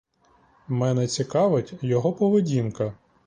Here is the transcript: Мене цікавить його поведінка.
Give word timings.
Мене 0.67 1.07
цікавить 1.07 1.73
його 1.81 2.13
поведінка. 2.13 2.93